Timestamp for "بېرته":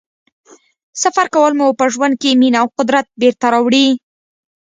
3.21-3.45